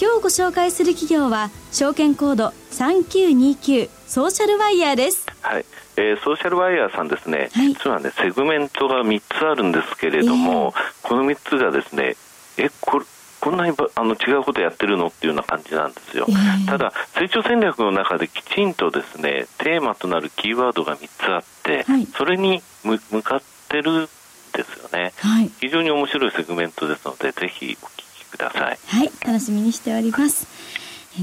[0.00, 5.26] 今日ご紹介する企業は証券コード3929ソーシャルワイヤーです。
[5.40, 5.64] はい、
[5.96, 12.16] えー、ソーシャルワイヤーさんですね、はい、実はねセグメントが3つあるんですけれども、えー、この3つがですね
[12.58, 13.04] えこれ
[13.40, 24.08] こんなにあの違うことやってるのっていうような感じなんですよ、えー、ただ成長戦略の中できちんとですねテーマとなるキーワードが3つあって、はい、それに向かってるん
[24.52, 28.01] ですよね、はい、非常に面白いセグメントですのでぜひお聞
[28.32, 28.78] ください。
[28.86, 30.46] はい、楽しみにしております。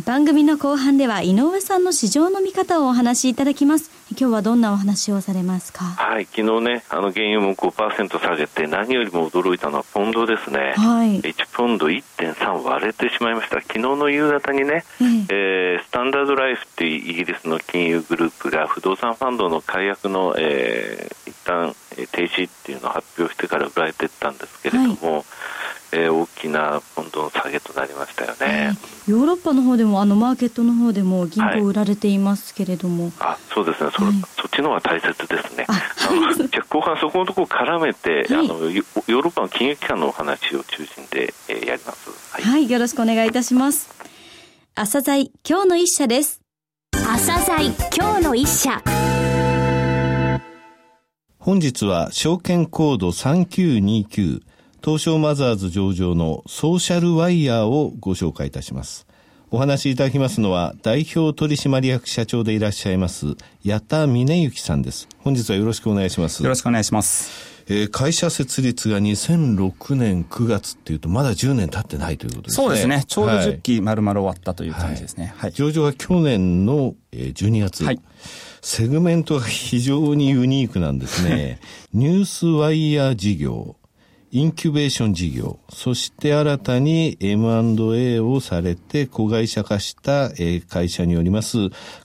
[0.05, 3.89] 番組の後半では井上さんの市場の見方をお話しいただきます。
[4.11, 5.83] 今日はどんなお話をされますか？
[5.86, 10.75] はい、昨日ね、あの原油も5%下げて何よりも驚いたのはポンドですね。
[10.78, 11.20] はい。
[11.22, 13.61] 1ポンド1.3割れてしまいました。
[13.61, 21.73] 昨日の夕方にね、えー、えー、スタンダードライフっていうイギリスの金融グループが不動産ファンドの解約の、えー、一旦
[22.11, 25.14] 停止っていうのを発表してから売られていったんですけれども。
[25.14, 25.23] はい
[25.92, 28.76] えー、大きなポンドの下げとなりましたよね、
[29.08, 33.92] えー、ヨーロッパの方でもあのマーケットの方でも銀行売られていますけれども、はい、あそうですね。
[33.95, 35.66] そ,、はい、そっちの方が大切ですね。
[35.67, 35.73] あ
[36.14, 43.90] のじゃ後半そこのところ絡めて、はい、あのヨーロッパの金融機関のお話を中心で、えー、やります、はい、はい、よろしくお願いいたします。
[44.76, 46.42] 朝鮮今日の一社です。
[46.94, 48.82] 朝鮮今日の一社。
[51.40, 54.42] 本日は証券コード3929
[54.81, 59.05] 東証マザーズ上場のソーシャルワイヤーをご紹介いたします。
[59.52, 65.09] お話しいただきますのは、代表取締役社長でいらっしゃいます、矢田峰幸さんです。
[65.17, 66.42] 本日はよろしくお願いします。
[66.43, 67.59] よろしくお願いします。
[67.67, 72.65] えー、会社設立が2006年9月っていうと、まだ10年経ってないということですね。
[72.65, 73.04] そうですね。
[73.05, 75.25] ちょうど10期丸々終わったという感じですね。
[75.25, 75.36] はい。
[75.36, 77.83] はい、上場は去年の12月。
[77.83, 77.99] はい。
[78.61, 81.59] セグメントが非常にユニークなんですね。
[81.93, 83.75] ニュースワイヤー事業、
[84.32, 90.30] インキュベーション事業、そして新たに M&A をされて子会社化した
[90.70, 91.58] 会社によります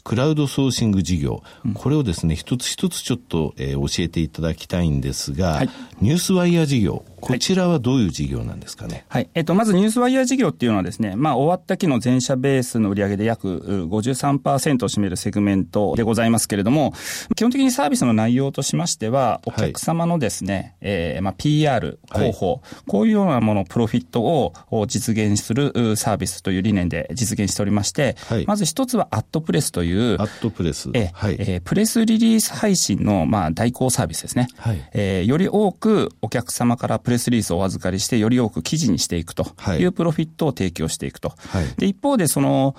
[0.05, 1.43] クラウドソーシング事業、
[1.75, 5.71] これをですね、一つ一つちょっと教えていただきたいんですが、はい、
[6.01, 9.07] ニュースワイヤー事業、こちらはどういう事業なんですかね？
[9.09, 9.31] はい。
[9.35, 16.93] えっと、まずニュースワイヤー事業っていうのはですね、まあ、終わった期の全社ベースの売上で約53%を占めるセグメントでございますけれども、
[17.35, 24.53] 基本的にサービスの内容としましては、お客様のですね、はい、えー、まあ、PR、広報、はい、こういうようなもの、プロフィットを
[24.87, 30.91] 実現するサービスという理念で実現しておりまして、はい、まず一つはアットプレスという、アットプレス。
[30.93, 34.49] えはい、えー、プレスリリース配信の、まあ、代行サービスですね。
[34.59, 39.45] はい、えー、より多くお客様からプレレスリリースをお預かりして、より多く記事にしていくと。
[39.79, 39.85] い。
[39.85, 41.31] うプロフィットを提供していくと。
[41.31, 42.75] はい、で、一方で、その、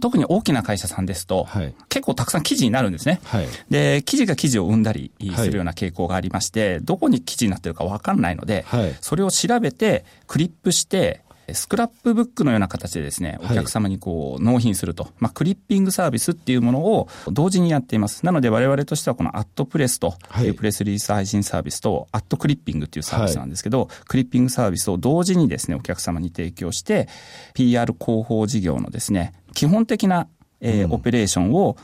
[0.00, 3.20] 特に大きな会社さんですと、はい、結構たくさん記事になるんですね。
[3.24, 8.64] はい、で、記事が記事を生んだりするような傾向がありまして、どこに記事になってるかわかんないので、
[9.00, 11.22] それを調べて、クリップして、
[11.54, 18.24] スクラップブックのような形でですね、お客様にこう納品すると、まあ、クリッピングサービスっていうものを同時にやっています。
[18.24, 20.48] なので我々としてはこのアットプレスとい。
[20.48, 27.08] うプレスリリース配信サービスと、アットクリッピングっていうサービスなんですけど、クリッピングサービスを同時にですね、お客様に提供して、
[27.54, 30.28] PR 広報事業のですね、基本的な
[30.60, 31.76] えー、オペレーションを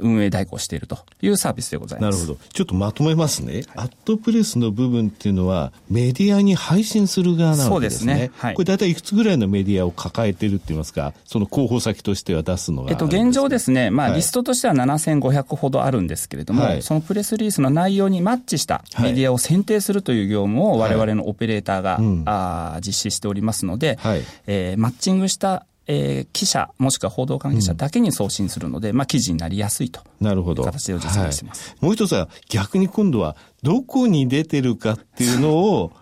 [0.00, 2.16] 運営代行しているというサービスでございます。
[2.16, 2.38] なるほど。
[2.52, 3.64] ちょっとまとめますね。
[3.74, 8.12] アットプレスの部分っていうのは、メディアに配信する側なわけですね。
[8.12, 8.30] そうですね。
[8.36, 12.90] はい、これ大体いくつぐらいのメディアを抱えてるって言いますか、その広報先としては出すのが。
[12.90, 30.62] えっと、現状ですね、まあ、リストとしては7500ほどあるんですけれども、はい、そのプレスリリースの内容にマッチしたメディアを選定するという業務を我々のオペレーターが、はいうん、あ実施しておりますので、はい、えー、マッチングしたえー、記者もしくは報道関係者だけに送信するので、うん、まあ、記事になりやすいとなるほど。
[30.64, 35.92] 形で実現してます、はい、もう一つは逆に今度はどこに出てるかっていうのを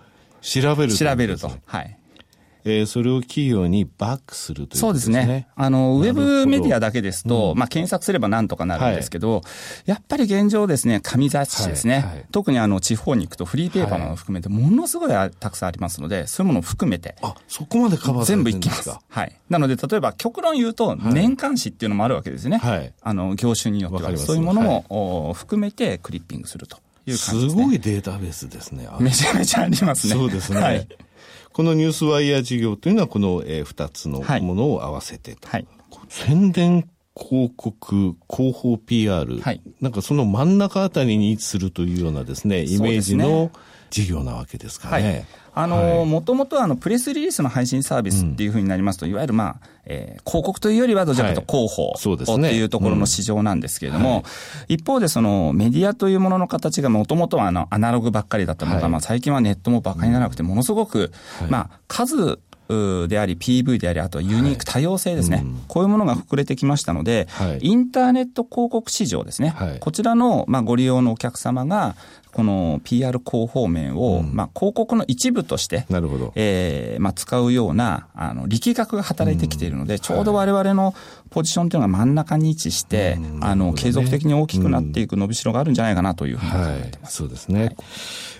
[0.40, 1.50] 調べる調べると。
[1.66, 1.97] はい。
[2.64, 5.20] えー、それを企業にバックするということですね。
[5.20, 5.48] そうですね。
[5.54, 9.42] あの、ウェブメディアだけですと、うん、まあ、検索すればなんとかなるんですけど、はい、
[9.86, 11.94] やっぱり現状ですね、紙雑誌ですね。
[11.94, 17.16] はいはい、特にあの、地方に行くとフリーペーパーなど含めて、ものすごいたくさんありますので、そういうものを含めて。
[17.22, 18.90] あ、そこまでカバー全部いきます。
[19.08, 19.36] はい。
[19.48, 22.58] なので、例えば、極論言うと、年間誌っていうのもあるわけですね。
[22.58, 22.92] はい。
[23.02, 24.16] あの、業種によっては。
[24.16, 26.78] そういうものも、含めてクリッピングすると。
[27.10, 28.88] いう感じです、ね、すごいデータベースですね。
[29.00, 30.14] めちゃめちゃありますね。
[30.14, 30.60] そうですね。
[30.60, 30.86] はい。
[31.52, 35.48] このニュースワイヤー事業というのは、この、えー、2つのものを合わせてと。
[35.48, 43.50] はい、こ宣伝広告、広報 PR、はい、なんかその真ん中あたりに位置するというようなですね、イメージの
[43.90, 45.26] 事業なわけですかね。
[45.26, 54.14] あの、もともとあの、プレスリリースの配信サービスっていうふうになりますと、うん、いわゆるまあ、えー、広告というよりはどちらかと広報、はい、っていうところの市場なんですけれども、うん。
[54.16, 54.20] は
[54.68, 61.12] い、一方でそのメディアというものの形がもともとはあの、アナログばっかりだったものが、はい、まあ最近はネットも馬鹿にならなくて、ものすごく、
[61.48, 62.38] まあ、数
[63.08, 71.96] であり、PV であり、あとはユニーク多様性ですね、はいうん、こういうものが膨れてきましたので、はい、インターネット広告市場ですね、はい、こちらの、まあ、ご利用のお客様が、
[72.32, 76.32] この PR 広報面を、うん、まあ、広告の一部として、なるほど。
[76.34, 80.94] えーまあ、使うようなあの力学が働いてきているので、うん、ちょうど我々の
[81.30, 87.22] ポジションというのが真ん中に位置して、うん、あの継続的に大きくなっていく伸びしろがあるんじゃないかなというふうに考えてます。
[87.22, 87.76] はい、そうですね、はい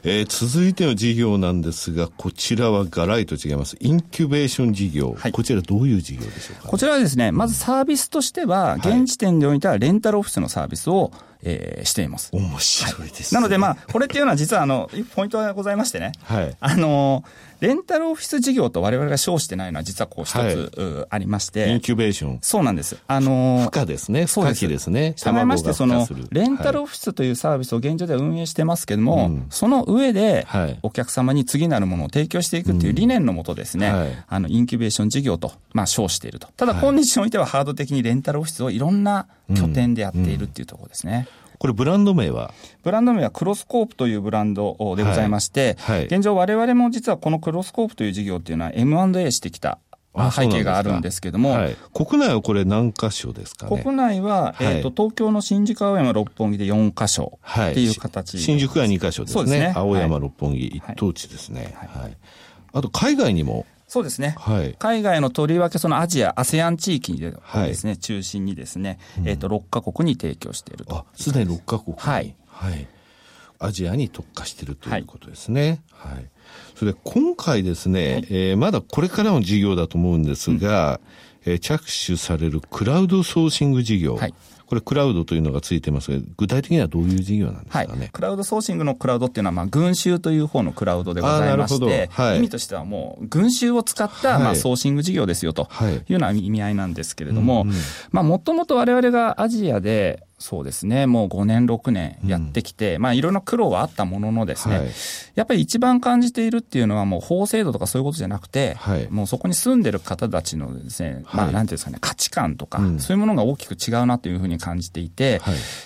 [0.05, 3.77] えー、続いての事業なんですが、こちらはガライと違います。
[3.81, 5.15] インキュベーション事業。
[5.19, 11.13] はい、こちらどういう事業でしょうか、こちらはですね、まずサービスとしては、現時点においてはレンタルオフィスのサービスを、
[11.43, 12.31] えー、しています。
[12.33, 16.13] 面白いです、ねはい、なので、まあ、これっていうのは実は、あの、ポイントがございましてね。
[16.25, 16.57] はい。
[16.59, 17.25] あの、
[17.61, 21.71] レンタルオフィス事業と我々が称してないのは実はこう一つ、はい、ありまして。
[21.71, 22.39] インキュベーション。
[22.41, 22.97] そうなんです。
[23.07, 24.27] あの、負荷ですね。
[24.27, 24.91] そうです。
[24.91, 25.15] ね。
[25.17, 30.47] したがいまして、その、レンタルオフィスというサービスを現状では運営してますけども、はい、その上で、
[30.83, 36.49] お客様に次なるものを提供していくっていう理念のもとですね、はい、あの、インキュベーション事業と、まあ、称していると。
[36.57, 39.27] ただ、今日においてはハード的にレンタルオフィスをいろんな
[39.57, 41.27] 拠点でやっているっていうところですね。
[41.43, 42.53] うんこれブランド名は？
[42.83, 45.99] ブランド名はクロスコープというブランドでございまして、はい。
[45.99, 49.79] はい、現状我々も実はこのクロスコープという事業っていうのは M&A してきた
[50.35, 59.45] 背景があるんですけども、はい、国内はこれ何箇所ですか、ね、国内は、えーと、東京の新宿青山六本木で4箇所っていう形、はい、新宿が2箇所ですね。
[59.45, 59.73] すね。
[59.77, 61.75] 青山六本木一等地ですね。
[61.77, 62.17] はい。
[62.73, 64.37] あと海外にもそうですね。
[64.39, 70.95] はい、海外のとりわけそのアジア、ASEAN 地域でですね、はい、中心にですね、えっ、ー、と、6カ国に提供していると。
[70.95, 72.37] あ、すでに6カ国はい。
[72.47, 72.87] はい。
[73.59, 75.83] アジアに特化しているということですね。
[75.91, 76.15] はい。
[76.15, 76.31] はい、
[76.77, 81.01] それで今回ですね、はい、えー、まだこれからの事業だと思うんですが、
[81.38, 84.17] うん、えー、着手されるクラウドソーシング事業。
[84.17, 84.35] はい。
[84.67, 87.99] これクラウドというのがついてますが、具体的にはどういう事業なんですかね？
[88.01, 97.65] はい、クラウドソーシングのクラウドっていうのは、まあ、群衆という方のクラウドでございまして、はい、意味としてはもう、群衆を使った、まあ、ソーシング事業ですよというような意味合いなんですけれども、
[98.11, 104.89] まあ、もともと我々がアジアで、そうですね、もう5年、6年やってきて、うん、まあいろんな苦労はあったもののですね、はい、
[105.35, 115.41] やっぱり一番感じているっていうのはもう法制度とかそういうことじゃなくて、はい、もうそこに住んでる方たちのですね、はい、まあなんていうんですかね、価値観とか、うん、そういうものが大きく違うなというふうに感じていて、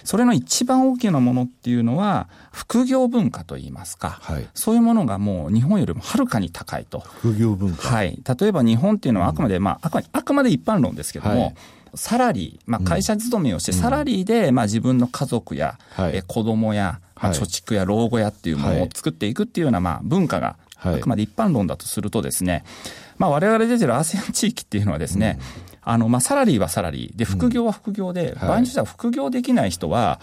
[0.04, 4.20] それの一番大きなものっていうのは、副業文化といいますか、
[4.52, 7.00] そういうものがもう日本よりもはるかに高いと。
[7.00, 7.88] 副業文化。
[7.88, 8.22] はい。
[8.38, 11.54] 例えば日本っていうのはあくまで、うん、まあ、あくまで一般論ですけども、
[11.94, 22.64] サラリー、まあ、会社勤めをして、サラリーで、まあ、自分の家族や、はい、え子供や、まあ、貯蓄や老後やっていうものを作っていくっていうような、まあ、文化が、あくまで一般論だとするとですね、
[23.18, 25.38] まあ、我々出てる ASEAN 地域っていうのはですね、
[25.82, 30.20] あの、まあ、サラリーはサラリー、で、副業は副業で、場合によっては副業できない人は、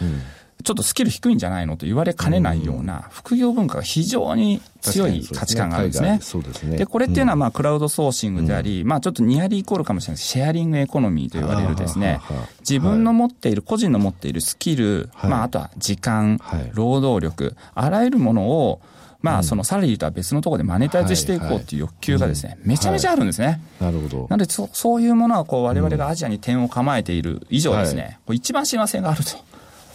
[0.63, 6.19] ちょっとスキル低いんじゃないのと言われかねないような副業文化が非常に強い価値観があるんですね。
[6.21, 6.77] そうですね。
[6.77, 10.27] で、これっていうのはまあクラウドソーシングであり、まあちょっとニアリーイコールかもしれないです。
[10.27, 12.19] シェアリングエコノミーと言われるですね、
[12.60, 16.39] 自分の持っている、個人の持っているスキル、まああとは時間、
[16.74, 18.81] 労働力、あらゆるものを
[19.22, 23.60] まあ、そのサラリーとは別のところでマネタイズしていこうっていう欲求がですね、めちゃめちゃあるんですね。
[23.81, 24.27] なるほど。
[24.29, 29.31] なので、そそういうものは、こう、我々がアジアに点を構えている以上ですね、一番幸せがあると。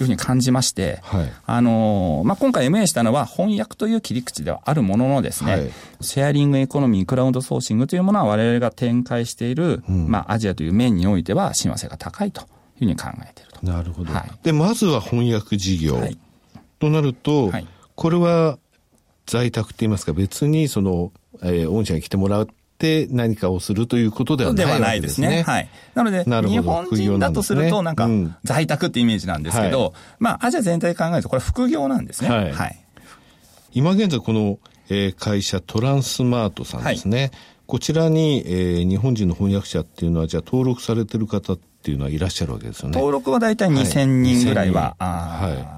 [0.01, 5.71] いうふうに感じまして、はい、あのまあ、今回 MA したのは翻訳という切り口ではあるもののですね、はい、
[6.01, 12.47] シェアリングエコノミー、クラウドソーシングというものは我々が展開している、うん、まあ、アジアという面においては親和性が高いという
[12.81, 13.67] ふうに考えていると。
[13.67, 14.13] なるほど。
[14.13, 15.99] はい、で、まずは翻訳事業、
[16.79, 17.53] となると、
[17.95, 18.59] これは
[19.27, 22.47] 在宅って言いますか別にその、えー、御社に来てもらうっ
[22.85, 25.43] て何かをするということではないではないですね。
[25.43, 25.69] はい。
[25.95, 28.07] なので、日本人だとすると、なんか、
[28.45, 32.29] 在宅ってイメージなんですけど、まあ、アジア全体で考えると、これ副業なんですね。
[32.29, 32.53] はい。
[32.53, 32.85] はい、
[33.73, 34.59] 今現在、この、
[34.91, 37.19] えー、会社、トランスマートさんですね。
[37.19, 37.31] はい、
[37.67, 42.99] こちらに、えー、日本人の翻訳者っていうのは、じゃあ登録されてる方っていうのはいらっしゃるわけですよね。
[42.99, 45.05] 登録は大体2000人ぐらいは、はい、あ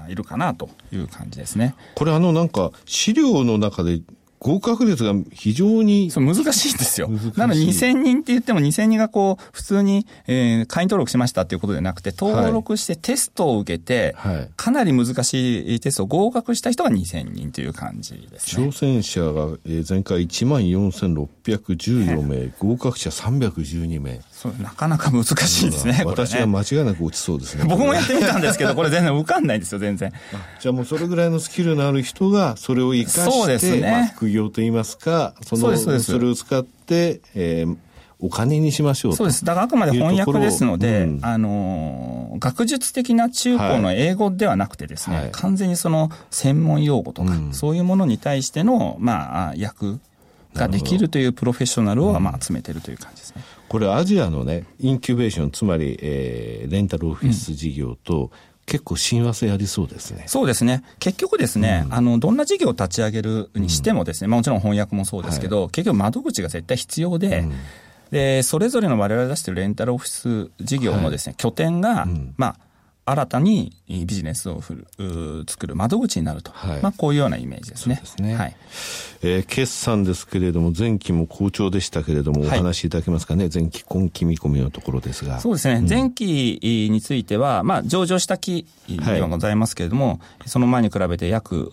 [0.01, 1.73] はい、いるかなという感じですね。
[1.95, 4.01] これあのなんか資料の中で
[4.39, 6.11] 合格率が非常に。
[6.11, 7.09] そう、難しいんですよ。
[7.35, 18.67] なので2000人って言っても2000人がこう、普通に、えー、会員登録しましたっていうことではなくて、登録してテストを受けて、はい、かなり難しいテストを合格した人が2000人という感じですね。
[18.67, 24.21] 挑戦者が、えー、前回1万4614名、合格者312名。
[24.31, 26.03] そう、なかなか難しいですね。
[26.05, 27.65] 私は間違いなく落ちそうですね。
[27.67, 30.13] 僕もやってみたんですけど、これ全然受かんないですよ、全然。
[30.61, 33.81] じゃあもうそれぐらいのスキルのある人が、それを生かして、そうですね。
[33.89, 37.77] まあ、副業といいますか、その、そそれを使って、えー、
[38.19, 39.45] お金にしましょうそうです。
[39.45, 49.99] だからあくまで翻訳ですので、うん、あの、学術的な中高の英語ではなくてですね、はい、完全にその専門用語とか、うん、そういうものに対しての、まあ、訳
[50.55, 53.43] ができるというプロフェッショナルを、まあ、集めてるという感じですね。
[53.69, 58.29] これアジアのね、インキュベーション、つまり、えー、レンタルオフィス事業と、うん
[58.67, 60.25] 結構親和性ありそうですね。
[60.27, 60.83] そうですね。
[60.99, 67.53] 結局ですね、うん、あの、どんな事業を立ち上げるにしてもですね、うん、まあもちろん翻訳もそうですけど、はい、結局窓口が絶対必要で、うん、
[68.11, 72.59] で、それぞれの我々が出しているレンタルオフィス事業のですね、はい、拠点が、まあ、
[73.09, 78.01] 新たにビジネスをふる作る窓口になると、はい、まあ、こういうようなイメージですね。
[78.03, 78.35] すね。
[78.35, 78.55] はい。
[79.23, 85.39] えー、決算ですけれども、前期も好調でしたけれども、お話しいただけますかね、はい、前期、今期見込みのところですが。
[85.39, 86.59] そうですね、うん、前期
[86.91, 91.71] については、まあ、上場した期ではございますけれども、はい、その前に比べて約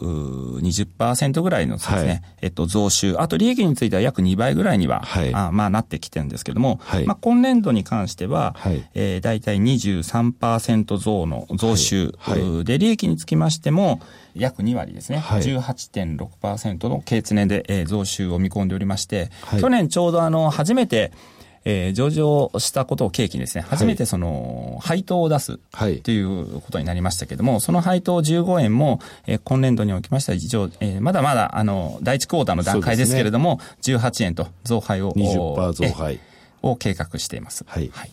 [0.62, 8.84] 20%ぐらいのですね、はい、えっと、増収、あと利益については約2倍ぐらいには、はい、あまあ、なってきてるんですけれども、はい、まあ、今年度に関しては、はい。
[8.94, 12.64] えー、大体23%増の増収、はい。
[12.64, 14.00] で、利益につきましても、
[14.34, 21.12] 約2割ですね、はい、18.6%の経常で、えー、増収を見込んでおりまして、はい、去年ちょうどあの、初めて、
[21.64, 25.58] えー、上場したことを契機にですね、初めてその、配当を出す
[26.02, 26.20] とい。
[26.22, 33.64] うことになりましたけれども、その配当15円も、えー、今年度におきましては、一応、えー、まだまだ、あの、第一クォーターの段階ですけれども、ね、
[33.96, 36.20] 18円と増配を、20%増配。
[36.62, 37.64] を計画しています。
[37.66, 38.10] はい、はい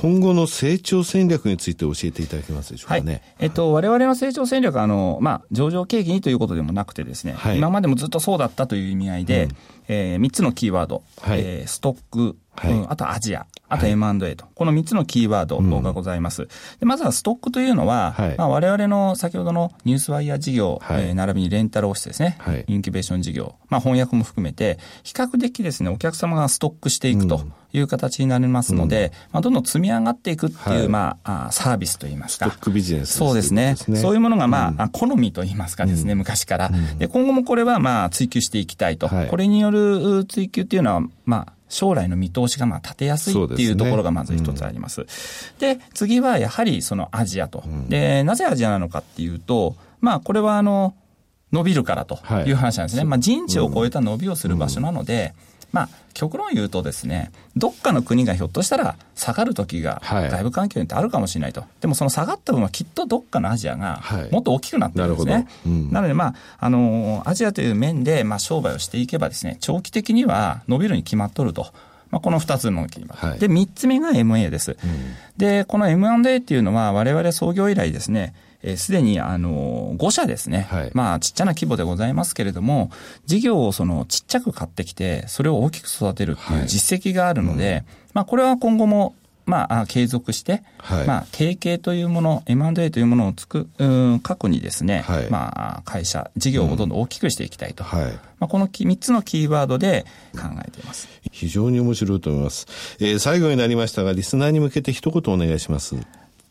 [0.00, 3.12] 今後の成長戦略について教えていただけますでしょうかね。
[3.12, 9.50] はい、えっと、我々の成長戦略は、あの、まあ、上場景気にということでもなくてですね、はい、今までもずっとそうだったという意味合いで、うん、
[9.88, 16.42] えー、3つのキーワード、はい、えー、ストック、はい、うん、あとアジア、あと M&A と、はい、この3つのキーワードがございます。
[16.42, 16.48] うん、
[16.80, 18.34] でまずはストックというのは、はい。
[18.36, 32.46] まあ、我々の先ほどのニュースワイヤー事業、はい、えー、並びにレンタルオフィスですね、はい、インキュベーション事業、まあ、翻訳も含めて、比較的ですね、お客様がストックしていくという形になりますので、うん、まあ、どんどん積み上がっていくっていう、まあ、あサービスといいますか。
[32.46, 33.76] ストックビジネス、そうですね。
[33.76, 36.70] そういうものが、まあ、うん、好みといいますかですね、昔から。
[36.98, 39.08] で今後もこれは、まあ、追求していきたいと。
[39.08, 45.06] これによる追求っていうのは、まあ、将来の見通しがまあ立てやすいっていうところがまず一つあります。
[45.58, 50.94] で、ねうん、次はやはりそのアジアと、うん、で、なぜアジアなのかっていうと、まあこれはあの、
[51.52, 53.00] 伸びるからという話なんですね。
[53.00, 61.60] はい、まあ人知を超えた伸びをする場所なので、うんまあ、極論言うとですね、どっかの国がひょっとしたら下がる時が外部環境によってあるかもしれないと。
[61.60, 65.32] はい、でもその下がった分はきっとどっかのアジアがもっと大きくなってるんですね。
[65.32, 71.72] はいなうん、なのでまあ、あの、アジアという面でまあ商売をしていけばですね、長期的には伸びるに決まっとると。
[72.10, 74.72] まあ、この2つのキーワーで、3つ目が MA です。
[74.72, 74.78] うん、
[75.36, 78.34] で、この M&A っていうのは我々創業以来ですね、
[78.76, 80.66] す、で、に、あの、5社ですね。
[80.70, 82.90] はい、まあ、ちっちゃな規模でございますけれども、
[83.24, 87.84] 事業をその、ちっちゃく買ってきて、それを大きく育てるっていう実績があるので、はいうん、
[88.14, 89.14] まあ、これは今後も、
[89.48, 93.86] まあ、継続して、はい、まあ、提携というもの、M&A というものをつく、う
[94.16, 97.82] ん、過去にですね、はい、まあ、会社、事業をどんどん大きくしていきたいと。
[97.82, 101.08] うん、はい、まあ、この3つのキーワードで考えています。
[101.32, 102.66] 非常に面白いと思います。
[103.00, 105.96] えー、最後になりましたが、リスナーに向けて一言お願いします。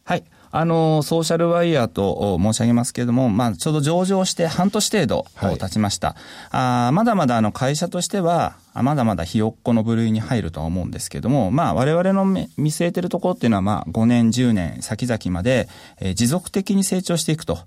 [0.04, 0.24] はい。
[0.52, 6.10] あの、ソーシャルワイヤーと申し上げますけれども、まあ、ちょうど上場して半年程度経ちました。
[6.10, 6.18] はい、
[6.88, 15.68] あまだまだあの会社としては、まだまだひよっこの部類に入るとは思うんですけども、まあ我々の見据えてるところっていうのはまあ5年、10年先々まで、
[16.00, 17.60] えー、持続的に成長していくと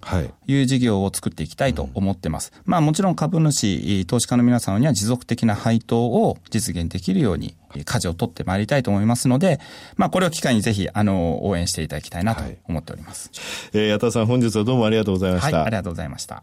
[0.46, 2.52] いう事業を作っていきたいと思ってます。
[2.64, 7.54] まあもちろん株主、投資家の皆様には持続的な配当を実現できるように
[7.84, 9.60] 舵を取ってまいりたいと思いますので、
[9.96, 13.30] まあこれを機会にぜひあの応援していただきたいなと思っております。
[13.72, 15.56] はい、えー、矢田さん本日はどうもありがとうございました。
[15.58, 16.42] はい、ありがとうございました。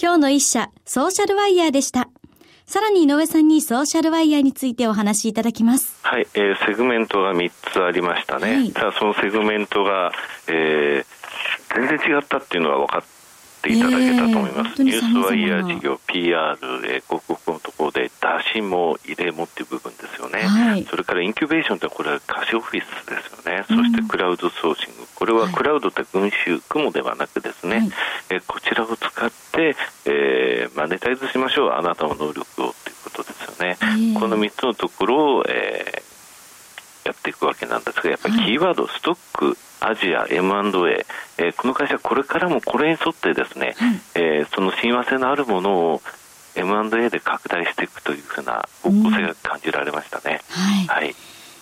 [0.00, 2.08] 今日の一社、ソーシャルワイヤーでした。
[2.66, 5.98] さらに井上さんにソーシャルワイヤーについてお話しいただきます。
[6.02, 8.54] はい、えー、セグメントが3つありましたね。
[8.54, 10.12] はい、ただそのセグメントが、
[10.46, 13.19] えー、全然違ったっていうのが分かって
[13.68, 14.82] いただけたと思います。
[14.82, 20.40] えー、ニュースワイヤー事業、PR、えー、広告のところで、打診も入れもっていう部分ですよね。
[20.40, 23.64] はい、それからインキュベーションってこれは貸しオフィスですよね。
[23.68, 25.06] そしてクラウドソーシング。
[25.14, 27.90] これはクラウドって群衆、雲ではなくですね、はい、
[28.30, 29.76] えー、こちらを使って、
[30.06, 31.70] えー、マネタイズしましょう。
[31.72, 41.06] あなたの能力をということですよね、えー、この3つのところを、えー、やっていくわけなんですがやっぱりキーワード、はい、ストックアジア M&A、
[41.38, 46.02] えー、この会社これからもこれに沿ってですね、はい、えー、その親和性のあるものを
[46.54, 50.40] M&A で拡大していくというふうな方向性が感じられましたね。
[50.50, 51.14] うん、はい、はい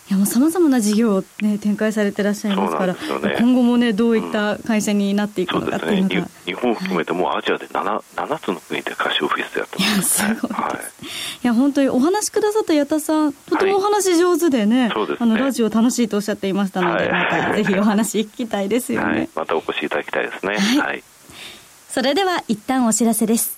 [0.08, 20.56] いやもうさまざまな事業を、ね、展開されていらっしゃいますから、ね、今後も、ね、どういった会社になっていくのかうのが、ね、日本を含めてもうアジアで 7, 7つの国で貸しオフィスやってます、ね、いやすごいはい、いや本当にお話しくださった矢田さんとてもお話上手でねはい、あのラジオ楽しいとおっしゃっていましたので、はい、またぜひお話聞きたいですよね、またお越しいただきたいですね。
[20.56, 21.04] はい、
[21.90, 23.57] それでは一旦お知らせです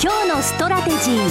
[0.00, 1.28] 今日のストラテジー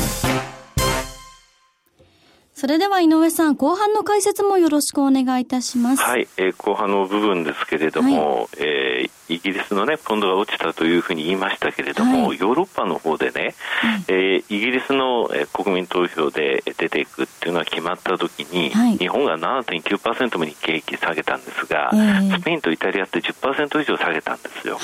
[2.53, 6.01] それでは井上さん、後半の解説もよろしくお願いいたします。
[6.03, 24.77] はい、えー、後半の部分ですけれども、はい、えー、イギリスのね、ポンドが落ちたというふうに言いましたけれども、はい、ヨーロッパの方でね、はい、えー、イギリスの、え国民投票で出ていくっていうのが決まった時に、はい、日本が7.9%も日経平均下げたんですが、えー、スペインとイタリアって10%以上下げたんですよ。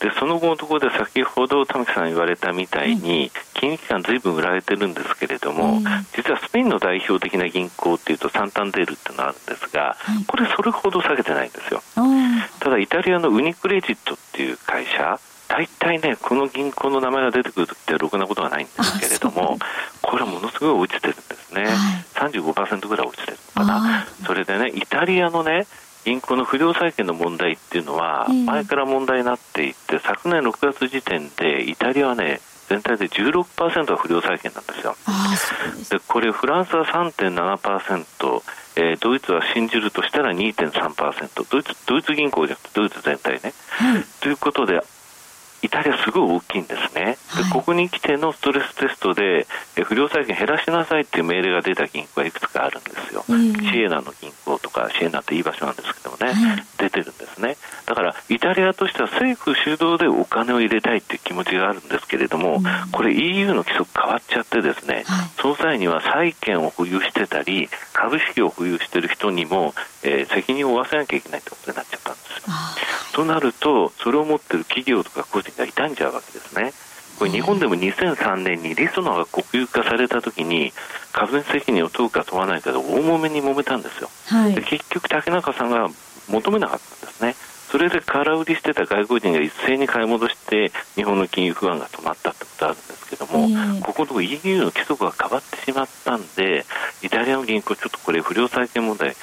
[0.00, 5.80] で、その後のところで先ほど玉木さん言われたみたいに、金融機関ずいぶん売られてるんですけれども、
[6.14, 11.82] 実はスペインの代表的な銀行っていうとサンタンデールっていうのがあるんですが、これそれほど下げてないんですよ。
[12.76, 15.18] ただイタリアのウニクレジットっていう会社
[15.48, 19.58] 大体ね、この銀行の名前が出てくるってろくなことはないんですけれども、
[20.02, 23.38] これはものすごい落ちてるんですね、はい、35%ぐらい落ちてる。
[23.54, 25.66] のかな、それでね、イタリアのね、
[26.04, 34.96] 銀行の不良債権の問題っていうのは、前から問題になっていて、昨年6月時点で、イタリアはね、全体で16%が不良債権なんですよ。
[35.90, 38.42] でこれフランスは3.7%、
[38.76, 43.52] えー、ドイツは信じるとしたら2.3%ドイツドイツ銀行じゃなくてドイツ全体ね。
[43.70, 44.82] はい、ということで
[45.66, 49.46] イタリアすごい大きいんですね、はい、でここに来てのストレステストで
[49.84, 57.56] 不良債権減らしなさいっていう命令が出た銀行がいくつかあるんですよ、シエナの銀行とかシエナっていい場所なんですけどもね、はい、出てるんですね。
[57.86, 62.60] だからイタリアとしては政府主導でお金を入れたいっていう気持ちがあるんですけれども、
[62.92, 69.74] これ EU の規則変わっちゃってですね、はい、その際には債券を保有してたり株式を保有している人にも、
[70.06, 72.42] えー、責任を負わせなきゃいけないってことになっちゃったんですよ。
[73.12, 76.72] となると、それを持っている企業とか個人が傷んじゃうわけですね。
[77.18, 80.72] これ日本でも2003年にリソナが国有化されたときに
[81.12, 85.88] 株主責任を問うか問わないかで大揉めに揉めたんですよ、はい、で結局、竹中さんが
[86.28, 87.34] 求めなかったんですね、
[87.70, 96.64] それで空売りしてた外国人が一斉に買い戻して日本の金融不安が止まったってことあるんですけども、えー、ここのところ EU の規則が変わってしまったんで
[97.02, 99.14] イタリアの銀行ちょっとこれ不良債権問題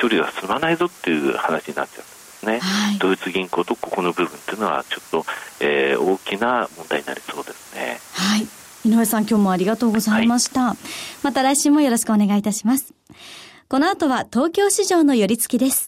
[0.00, 2.18] 処理が進まないぞっていう話になっちゃった。
[2.46, 5.26] ね、はい、ドイツ銀行とここの部分というのはちょっと、
[5.58, 7.98] えー、大きな問題になりそうですね。
[8.12, 8.46] はい。
[8.84, 10.76] 井上さん今日もありがとうございました、はい、
[11.24, 12.94] また来週もよろしくお願いいたします。
[13.68, 15.87] この後は東京市場の寄り付きです